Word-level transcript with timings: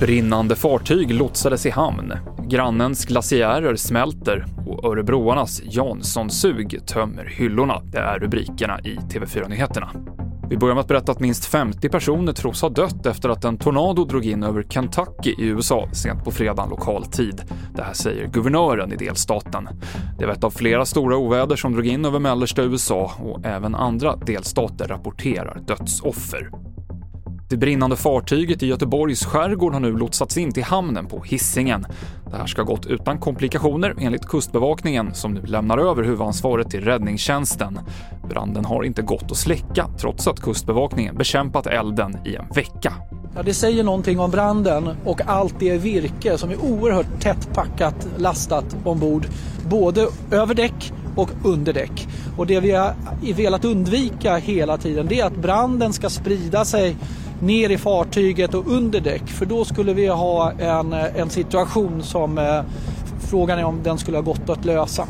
Brinnande 0.00 0.56
fartyg 0.56 1.14
lotsades 1.14 1.66
i 1.66 1.70
hamn, 1.70 2.12
grannens 2.48 3.04
glaciärer 3.04 3.76
smälter 3.76 4.46
och 4.66 4.84
örebroarnas 4.84 5.62
Jansson-sug 5.64 6.86
tömmer 6.86 7.24
hyllorna. 7.24 7.80
Det 7.84 7.98
är 7.98 8.18
rubrikerna 8.18 8.80
i 8.80 8.96
TV4-nyheterna. 8.96 9.90
Vi 10.50 10.56
börjar 10.56 10.74
med 10.74 10.82
att 10.82 10.88
berätta 10.88 11.12
att 11.12 11.20
minst 11.20 11.44
50 11.44 11.88
personer 11.88 12.32
tros 12.32 12.62
ha 12.62 12.68
dött 12.68 13.06
efter 13.06 13.28
att 13.28 13.44
en 13.44 13.58
tornado 13.58 14.04
drog 14.04 14.26
in 14.26 14.42
över 14.42 14.62
Kentucky 14.62 15.30
i 15.38 15.46
USA 15.46 15.88
sent 15.92 16.24
på 16.24 16.30
fredagen 16.30 16.70
lokal 16.70 17.04
tid. 17.04 17.42
Det 17.74 17.82
här 17.82 17.92
säger 17.92 18.26
guvernören 18.26 18.92
i 18.92 18.96
delstaten. 18.96 19.68
Det 20.18 20.26
var 20.26 20.32
ett 20.32 20.44
av 20.44 20.50
flera 20.50 20.84
stora 20.84 21.16
oväder 21.16 21.56
som 21.56 21.72
drog 21.72 21.86
in 21.86 22.04
över 22.04 22.18
mellersta 22.18 22.62
USA 22.62 23.12
och 23.18 23.46
även 23.46 23.74
andra 23.74 24.16
delstater 24.16 24.88
rapporterar 24.88 25.60
dödsoffer. 25.66 26.50
Det 27.52 27.56
brinnande 27.56 27.96
fartyget 27.96 28.62
i 28.62 28.66
Göteborgs 28.66 29.24
skärgård 29.24 29.72
har 29.72 29.80
nu 29.80 29.92
lotsats 29.92 30.36
in 30.36 30.52
till 30.52 30.64
hamnen 30.64 31.06
på 31.06 31.22
Hisingen. 31.22 31.86
Det 32.30 32.36
här 32.36 32.46
ska 32.46 32.62
ha 32.62 32.66
gått 32.66 32.86
utan 32.86 33.18
komplikationer 33.18 33.94
enligt 33.98 34.26
Kustbevakningen 34.26 35.14
som 35.14 35.34
nu 35.34 35.42
lämnar 35.42 35.78
över 35.78 36.02
huvudansvaret 36.02 36.70
till 36.70 36.84
räddningstjänsten. 36.84 37.78
Branden 38.28 38.64
har 38.64 38.82
inte 38.82 39.02
gått 39.02 39.30
att 39.30 39.36
släcka 39.36 39.88
trots 39.98 40.28
att 40.28 40.40
Kustbevakningen 40.40 41.16
bekämpat 41.16 41.66
elden 41.66 42.16
i 42.26 42.36
en 42.36 42.48
vecka. 42.54 42.92
Ja, 43.34 43.42
det 43.42 43.54
säger 43.54 43.84
någonting 43.84 44.20
om 44.20 44.30
branden 44.30 44.90
och 45.04 45.20
allt 45.26 45.54
det 45.58 45.78
virke 45.78 46.38
som 46.38 46.50
är 46.50 46.64
oerhört 46.64 47.20
tätt 47.20 47.54
packat, 47.54 48.08
lastat 48.16 48.76
ombord, 48.84 49.26
både 49.68 50.08
över 50.30 50.54
däck 50.54 50.92
och 51.16 51.30
under 51.44 51.72
däck. 51.72 52.08
Och 52.36 52.46
det 52.46 52.60
vi 52.60 52.70
har 52.70 52.94
velat 53.34 53.64
undvika 53.64 54.36
hela 54.36 54.76
tiden 54.78 55.06
det 55.08 55.20
är 55.20 55.26
att 55.26 55.36
branden 55.36 55.92
ska 55.92 56.10
sprida 56.10 56.64
sig 56.64 56.96
ner 57.40 57.70
i 57.70 57.78
fartyget 57.78 58.54
och 58.54 58.66
under 58.66 59.00
däck 59.00 59.26
för 59.26 59.46
då 59.46 59.64
skulle 59.64 59.92
vi 59.92 60.06
ha 60.06 60.52
en, 60.52 60.92
en 60.92 61.30
situation 61.30 62.02
som 62.02 62.38
eh, 62.38 62.60
frågan 63.18 63.58
är 63.58 63.64
om 63.64 63.82
den 63.82 63.98
skulle 63.98 64.16
ha 64.16 64.22
gått 64.22 64.50
att 64.50 64.64
lösa. 64.64 65.06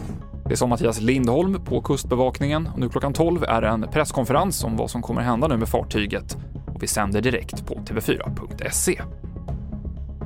Det 0.49 0.57
sa 0.57 0.67
Mattias 0.67 1.01
Lindholm 1.01 1.65
på 1.65 1.81
Kustbevakningen 1.81 2.69
nu 2.77 2.89
klockan 2.89 3.13
12 3.13 3.45
är 3.45 3.61
det 3.61 3.69
en 3.69 3.87
presskonferens 3.93 4.65
om 4.65 4.77
vad 4.77 4.91
som 4.91 5.03
kommer 5.03 5.23
hända 5.23 5.49
nu 5.49 5.57
med 5.57 5.69
fartyget 5.69 6.37
vi 6.83 6.87
sänder 6.87 7.21
direkt 7.21 7.67
på 7.67 7.75
tv4.se. 7.75 9.03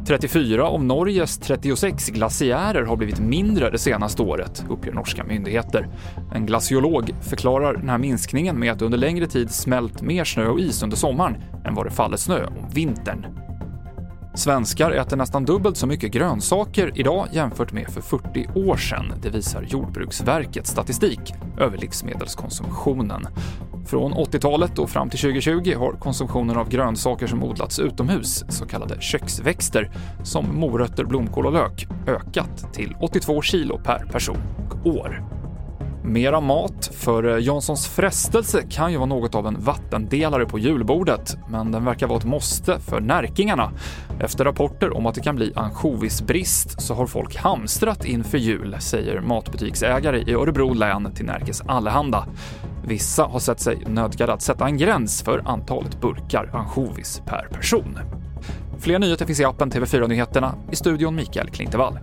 34 0.06 0.64
av 0.64 0.84
Norges 0.84 1.38
36 1.38 2.08
glaciärer 2.10 2.82
har 2.82 2.96
blivit 2.96 3.20
mindre 3.20 3.70
det 3.70 3.78
senaste 3.78 4.22
året, 4.22 4.64
uppger 4.68 4.92
norska 4.92 5.24
myndigheter. 5.24 5.88
En 6.34 6.46
glaciolog 6.46 7.14
förklarar 7.20 7.74
den 7.74 7.88
här 7.88 7.98
minskningen 7.98 8.60
med 8.60 8.72
att 8.72 8.78
det 8.78 8.84
under 8.84 8.98
längre 8.98 9.26
tid 9.26 9.50
smält 9.50 10.02
mer 10.02 10.24
snö 10.24 10.46
och 10.46 10.60
is 10.60 10.82
under 10.82 10.96
sommaren 10.96 11.36
än 11.64 11.74
vad 11.74 11.86
det 11.86 11.90
faller 11.90 12.16
snö 12.16 12.46
om 12.46 12.70
vintern. 12.74 13.26
Svenskar 14.34 14.90
äter 14.90 15.16
nästan 15.16 15.44
dubbelt 15.44 15.76
så 15.76 15.86
mycket 15.86 16.12
grönsaker 16.12 16.92
idag 16.94 17.28
jämfört 17.32 17.72
med 17.72 17.88
för 17.88 18.00
40 18.00 18.48
år 18.54 18.76
sedan. 18.76 19.12
Det 19.22 19.30
visar 19.30 19.62
Jordbruksverkets 19.62 20.70
statistik 20.70 21.34
över 21.58 21.78
livsmedelskonsumtionen. 21.78 23.26
Från 23.86 24.14
80-talet 24.14 24.78
och 24.78 24.90
fram 24.90 25.10
till 25.10 25.18
2020 25.18 25.74
har 25.78 25.92
konsumtionen 25.92 26.56
av 26.56 26.68
grönsaker 26.68 27.26
som 27.26 27.42
odlats 27.42 27.78
utomhus, 27.78 28.44
så 28.48 28.66
kallade 28.66 29.00
köksväxter, 29.00 29.90
som 30.22 30.60
morötter, 30.60 31.04
blomkål 31.04 31.46
och 31.46 31.52
lök, 31.52 31.86
ökat 32.06 32.74
till 32.74 32.96
82 33.00 33.42
kilo 33.42 33.80
per 33.84 33.98
person 33.98 34.38
och 34.70 34.86
år. 34.86 35.22
Mera 36.04 36.40
mat, 36.40 36.90
för 36.94 37.24
eh, 37.24 37.44
Janssons 37.44 37.86
frestelse 37.86 38.62
kan 38.70 38.92
ju 38.92 38.98
vara 38.98 39.06
något 39.06 39.34
av 39.34 39.46
en 39.46 39.60
vattendelare 39.60 40.46
på 40.46 40.58
julbordet, 40.58 41.36
men 41.48 41.72
den 41.72 41.84
verkar 41.84 42.06
vara 42.06 42.18
ett 42.18 42.24
måste 42.24 42.80
för 42.80 43.00
närkingarna. 43.00 43.72
Efter 44.20 44.44
rapporter 44.44 44.96
om 44.96 45.06
att 45.06 45.14
det 45.14 45.20
kan 45.20 45.36
bli 45.36 45.52
ansjovisbrist 45.56 46.80
så 46.80 46.94
har 46.94 47.06
folk 47.06 47.36
hamstrat 47.36 48.04
inför 48.04 48.38
jul, 48.38 48.76
säger 48.78 49.20
matbutiksägare 49.20 50.22
i 50.26 50.32
Örebro 50.34 50.74
län 50.74 51.12
till 51.14 51.26
Närkes 51.26 51.62
Allehanda. 51.66 52.26
Vissa 52.88 53.24
har 53.24 53.38
sett 53.38 53.60
sig 53.60 53.82
nödgade 53.86 54.32
att 54.32 54.42
sätta 54.42 54.66
en 54.66 54.76
gräns 54.76 55.22
för 55.22 55.42
antalet 55.44 56.00
burkar 56.00 56.50
ansjovis 56.52 57.22
per 57.26 57.48
person. 57.52 57.98
Fler 58.78 58.98
nyheter 58.98 59.26
finns 59.26 59.40
i 59.40 59.44
appen 59.44 59.70
TV4 59.70 60.08
Nyheterna, 60.08 60.54
i 60.72 60.76
studion 60.76 61.14
Mikael 61.14 61.50
Klintevall. 61.50 61.98